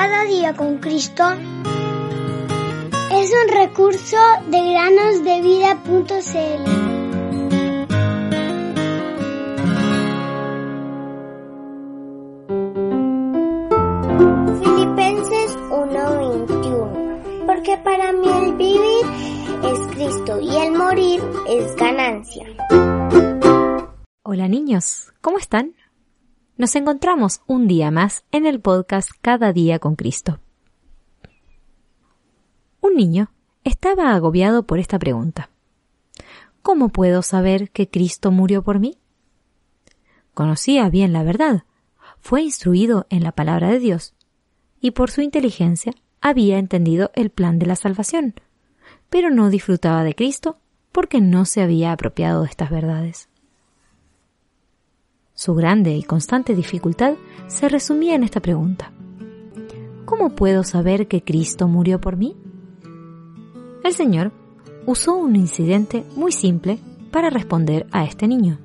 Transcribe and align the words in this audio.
Cada 0.00 0.22
día 0.26 0.54
con 0.54 0.78
Cristo 0.78 1.24
es 3.10 3.32
un 3.32 3.48
recurso 3.52 4.16
de 4.46 4.70
granosdevida.cl. 4.70 6.64
Filipenses 14.62 15.56
1:21 15.68 17.44
Porque 17.44 17.76
para 17.78 18.12
mí 18.12 18.28
el 18.28 18.52
vivir 18.54 19.04
es 19.64 19.80
Cristo 19.96 20.38
y 20.40 20.56
el 20.58 20.70
morir 20.78 21.20
es 21.48 21.74
ganancia. 21.74 22.46
Hola 24.22 24.46
niños, 24.46 25.12
¿cómo 25.20 25.38
están? 25.38 25.74
Nos 26.58 26.74
encontramos 26.74 27.40
un 27.46 27.68
día 27.68 27.92
más 27.92 28.24
en 28.32 28.44
el 28.44 28.60
podcast 28.60 29.12
Cada 29.20 29.52
día 29.52 29.78
con 29.78 29.94
Cristo. 29.94 30.40
Un 32.80 32.96
niño 32.96 33.30
estaba 33.62 34.12
agobiado 34.12 34.66
por 34.66 34.80
esta 34.80 34.98
pregunta. 34.98 35.50
¿Cómo 36.60 36.88
puedo 36.88 37.22
saber 37.22 37.70
que 37.70 37.88
Cristo 37.88 38.32
murió 38.32 38.64
por 38.64 38.80
mí? 38.80 38.98
Conocía 40.34 40.90
bien 40.90 41.12
la 41.12 41.22
verdad, 41.22 41.62
fue 42.18 42.42
instruido 42.42 43.06
en 43.08 43.22
la 43.22 43.30
palabra 43.30 43.68
de 43.68 43.78
Dios, 43.78 44.14
y 44.80 44.90
por 44.90 45.12
su 45.12 45.20
inteligencia 45.20 45.92
había 46.20 46.58
entendido 46.58 47.12
el 47.14 47.30
plan 47.30 47.60
de 47.60 47.66
la 47.66 47.76
salvación, 47.76 48.34
pero 49.08 49.30
no 49.30 49.48
disfrutaba 49.48 50.02
de 50.02 50.16
Cristo 50.16 50.58
porque 50.90 51.20
no 51.20 51.44
se 51.44 51.62
había 51.62 51.92
apropiado 51.92 52.42
de 52.42 52.48
estas 52.48 52.70
verdades. 52.70 53.28
Su 55.38 55.54
grande 55.54 55.94
y 55.94 56.02
constante 56.02 56.56
dificultad 56.56 57.14
se 57.46 57.68
resumía 57.68 58.16
en 58.16 58.24
esta 58.24 58.40
pregunta. 58.40 58.90
¿Cómo 60.04 60.30
puedo 60.30 60.64
saber 60.64 61.06
que 61.06 61.22
Cristo 61.22 61.68
murió 61.68 62.00
por 62.00 62.16
mí? 62.16 62.36
El 63.84 63.92
Señor 63.92 64.32
usó 64.84 65.14
un 65.14 65.36
incidente 65.36 66.02
muy 66.16 66.32
simple 66.32 66.80
para 67.12 67.30
responder 67.30 67.86
a 67.92 68.02
este 68.02 68.26
niño. 68.26 68.58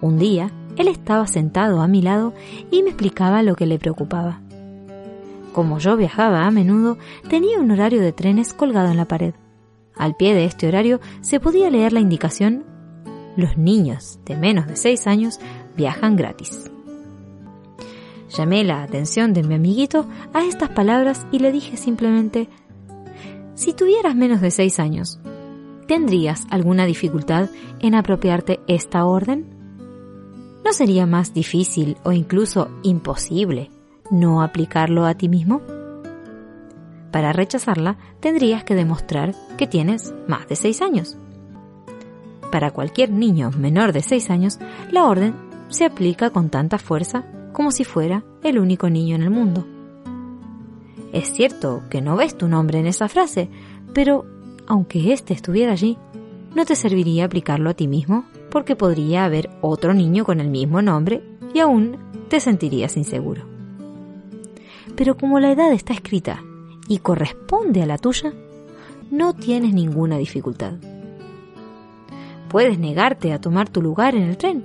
Un 0.00 0.18
día, 0.18 0.50
él 0.78 0.88
estaba 0.88 1.26
sentado 1.26 1.82
a 1.82 1.88
mi 1.88 2.00
lado 2.00 2.32
y 2.70 2.82
me 2.82 2.88
explicaba 2.88 3.42
lo 3.42 3.54
que 3.54 3.66
le 3.66 3.78
preocupaba. 3.78 4.40
Como 5.52 5.78
yo 5.78 5.98
viajaba 5.98 6.46
a 6.46 6.50
menudo, 6.50 6.96
tenía 7.28 7.58
un 7.60 7.70
horario 7.70 8.00
de 8.00 8.12
trenes 8.12 8.54
colgado 8.54 8.90
en 8.90 8.96
la 8.96 9.04
pared. 9.04 9.34
Al 9.94 10.16
pie 10.16 10.34
de 10.34 10.46
este 10.46 10.68
horario 10.68 11.00
se 11.20 11.38
podía 11.38 11.68
leer 11.68 11.92
la 11.92 12.00
indicación 12.00 12.64
los 13.36 13.56
niños 13.56 14.18
de 14.24 14.36
menos 14.36 14.66
de 14.66 14.76
6 14.76 15.06
años 15.06 15.40
viajan 15.76 16.16
gratis. 16.16 16.70
Llamé 18.30 18.64
la 18.64 18.82
atención 18.82 19.32
de 19.32 19.42
mi 19.42 19.54
amiguito 19.54 20.06
a 20.32 20.44
estas 20.44 20.70
palabras 20.70 21.26
y 21.30 21.38
le 21.38 21.52
dije 21.52 21.76
simplemente, 21.76 22.48
si 23.54 23.72
tuvieras 23.72 24.16
menos 24.16 24.40
de 24.40 24.50
6 24.50 24.80
años, 24.80 25.20
¿tendrías 25.86 26.46
alguna 26.50 26.86
dificultad 26.86 27.48
en 27.80 27.94
apropiarte 27.94 28.60
esta 28.66 29.04
orden? 29.04 29.46
¿No 30.64 30.72
sería 30.72 31.06
más 31.06 31.34
difícil 31.34 31.96
o 32.04 32.12
incluso 32.12 32.68
imposible 32.82 33.70
no 34.10 34.42
aplicarlo 34.42 35.04
a 35.04 35.14
ti 35.14 35.28
mismo? 35.28 35.60
Para 37.12 37.32
rechazarla, 37.32 37.96
tendrías 38.18 38.64
que 38.64 38.74
demostrar 38.74 39.34
que 39.56 39.68
tienes 39.68 40.12
más 40.26 40.48
de 40.48 40.56
6 40.56 40.82
años 40.82 41.16
para 42.54 42.70
cualquier 42.70 43.10
niño 43.10 43.50
menor 43.58 43.92
de 43.92 44.00
6 44.00 44.30
años, 44.30 44.60
la 44.92 45.06
orden 45.06 45.34
se 45.70 45.84
aplica 45.84 46.30
con 46.30 46.50
tanta 46.50 46.78
fuerza 46.78 47.24
como 47.52 47.72
si 47.72 47.82
fuera 47.82 48.22
el 48.44 48.60
único 48.60 48.88
niño 48.88 49.16
en 49.16 49.22
el 49.22 49.30
mundo. 49.30 49.66
Es 51.12 51.32
cierto 51.32 51.82
que 51.90 52.00
no 52.00 52.14
ves 52.14 52.38
tu 52.38 52.46
nombre 52.46 52.78
en 52.78 52.86
esa 52.86 53.08
frase, 53.08 53.50
pero 53.92 54.24
aunque 54.68 55.12
éste 55.12 55.34
estuviera 55.34 55.72
allí, 55.72 55.98
no 56.54 56.64
te 56.64 56.76
serviría 56.76 57.24
aplicarlo 57.24 57.70
a 57.70 57.74
ti 57.74 57.88
mismo 57.88 58.24
porque 58.52 58.76
podría 58.76 59.24
haber 59.24 59.50
otro 59.60 59.92
niño 59.92 60.24
con 60.24 60.38
el 60.38 60.48
mismo 60.48 60.80
nombre 60.80 61.24
y 61.52 61.58
aún 61.58 61.96
te 62.28 62.38
sentirías 62.38 62.96
inseguro. 62.96 63.42
Pero 64.94 65.16
como 65.16 65.40
la 65.40 65.50
edad 65.50 65.72
está 65.72 65.92
escrita 65.92 66.40
y 66.86 66.98
corresponde 66.98 67.82
a 67.82 67.86
la 67.86 67.98
tuya, 67.98 68.32
no 69.10 69.34
tienes 69.34 69.74
ninguna 69.74 70.18
dificultad. 70.18 70.74
Puedes 72.54 72.78
negarte 72.78 73.32
a 73.32 73.40
tomar 73.40 73.68
tu 73.68 73.82
lugar 73.82 74.14
en 74.14 74.22
el 74.22 74.36
tren, 74.36 74.62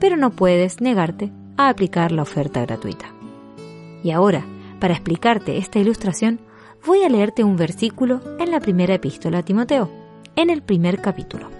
pero 0.00 0.16
no 0.16 0.30
puedes 0.30 0.80
negarte 0.80 1.30
a 1.58 1.68
aplicar 1.68 2.10
la 2.10 2.22
oferta 2.22 2.62
gratuita. 2.62 3.12
Y 4.02 4.12
ahora, 4.12 4.46
para 4.80 4.94
explicarte 4.94 5.58
esta 5.58 5.78
ilustración, 5.78 6.40
voy 6.86 7.02
a 7.02 7.10
leerte 7.10 7.44
un 7.44 7.56
versículo 7.56 8.22
en 8.38 8.50
la 8.50 8.60
primera 8.60 8.94
epístola 8.94 9.40
a 9.40 9.42
Timoteo, 9.42 9.90
en 10.36 10.48
el 10.48 10.62
primer 10.62 11.02
capítulo. 11.02 11.50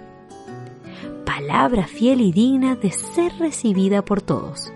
Palabra 1.23 1.85
fiel 1.85 2.21
y 2.21 2.31
digna 2.31 2.73
de 2.73 2.89
ser 2.89 3.37
recibida 3.37 4.03
por 4.03 4.23
todos, 4.23 4.73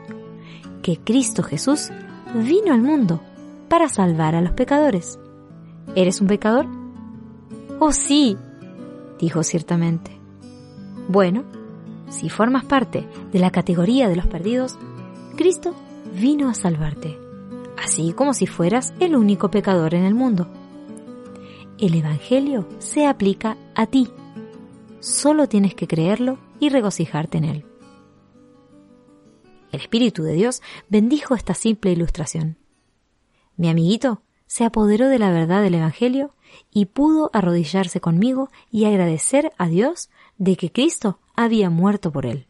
que 0.83 0.99
Cristo 0.99 1.41
Jesús 1.41 1.89
vino 2.35 2.71
al 2.71 2.83
mundo 2.83 3.19
para 3.67 3.89
salvar 3.89 4.35
a 4.35 4.41
los 4.41 4.51
pecadores. 4.51 5.17
¿Eres 5.95 6.21
un 6.21 6.27
pecador? 6.27 6.67
Oh 7.79 7.91
sí, 7.91 8.37
dijo 9.19 9.41
ciertamente. 9.41 10.16
Bueno, 11.07 11.45
si 12.09 12.29
formas 12.29 12.65
parte 12.65 13.07
de 13.31 13.39
la 13.39 13.51
categoría 13.51 14.09
de 14.09 14.15
los 14.15 14.27
perdidos, 14.27 14.77
Cristo 15.35 15.73
vino 16.13 16.49
a 16.49 16.53
salvarte, 16.53 17.17
así 17.77 18.13
como 18.13 18.33
si 18.33 18.47
fueras 18.47 18.93
el 18.99 19.15
único 19.15 19.49
pecador 19.49 19.93
en 19.93 20.03
el 20.03 20.13
mundo. 20.13 20.47
El 21.77 21.93
Evangelio 21.93 22.67
se 22.79 23.05
aplica 23.05 23.57
a 23.75 23.85
ti. 23.85 24.09
Solo 24.99 25.47
tienes 25.47 25.75
que 25.75 25.87
creerlo 25.87 26.39
y 26.59 26.69
regocijarte 26.69 27.37
en 27.37 27.43
él. 27.45 27.65
El 29.71 29.81
Espíritu 29.81 30.23
de 30.23 30.33
Dios 30.33 30.61
bendijo 30.89 31.35
esta 31.35 31.53
simple 31.53 31.91
ilustración. 31.91 32.57
Mi 33.57 33.69
amiguito 33.69 34.21
se 34.47 34.63
apoderó 34.65 35.09
de 35.09 35.19
la 35.19 35.29
verdad 35.29 35.61
del 35.61 35.75
Evangelio 35.75 36.33
y 36.71 36.85
pudo 36.85 37.29
arrodillarse 37.33 38.01
conmigo 38.01 38.49
y 38.71 38.85
agradecer 38.85 39.51
a 39.57 39.67
Dios 39.67 40.09
de 40.37 40.55
que 40.55 40.71
Cristo 40.71 41.19
había 41.35 41.69
muerto 41.69 42.11
por 42.11 42.25
él. 42.25 42.47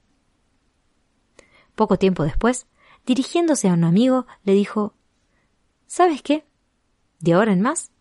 Poco 1.76 1.98
tiempo 1.98 2.24
después, 2.24 2.68
dirigiéndose 3.06 3.70
a 3.70 3.74
un 3.74 3.84
amigo, 3.84 4.26
le 4.44 4.54
dijo 4.54 4.94
¿Sabes 5.88 6.22
qué? 6.22 6.46
De 7.20 7.34
ahora 7.34 7.54
en 7.54 7.62
más, 7.62 7.92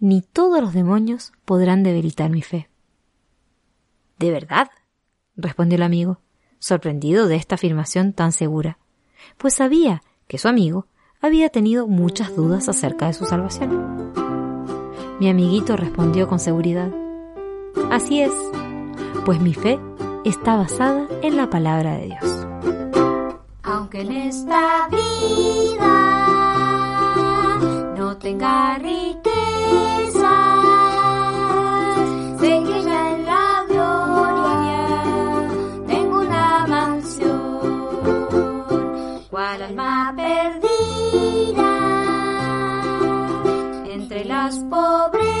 ni 0.00 0.22
todos 0.22 0.60
los 0.60 0.72
demonios 0.72 1.32
podrán 1.44 1.82
debilitar 1.82 2.30
mi 2.30 2.42
fe. 2.42 2.68
¿De 4.18 4.30
verdad? 4.30 4.70
respondió 5.36 5.76
el 5.76 5.82
amigo, 5.82 6.20
sorprendido 6.58 7.28
de 7.28 7.36
esta 7.36 7.56
afirmación 7.56 8.12
tan 8.12 8.32
segura, 8.32 8.78
pues 9.36 9.54
sabía 9.54 10.02
que 10.26 10.38
su 10.38 10.48
amigo 10.48 10.86
había 11.20 11.48
tenido 11.48 11.86
muchas 11.86 12.34
dudas 12.36 12.68
acerca 12.68 13.06
de 13.06 13.12
su 13.14 13.24
salvación. 13.24 14.12
Mi 15.18 15.28
amiguito 15.28 15.76
respondió 15.76 16.28
con 16.28 16.38
seguridad, 16.38 16.90
Así 17.90 18.20
es, 18.20 18.32
pues 19.24 19.40
mi 19.40 19.54
fe 19.54 19.78
está 20.24 20.56
basada 20.56 21.06
en 21.22 21.36
la 21.36 21.48
palabra 21.48 21.96
de 21.96 22.06
Dios. 22.06 22.46
Aunque 23.62 24.00
en 24.00 24.12
esta 24.12 24.88
vida 24.88 25.86
no 27.96 28.16
tenga 28.16 28.78
riqueza, 28.78 29.05
entre 44.16 44.24
las 44.24 44.58
pobrezas 44.70 45.35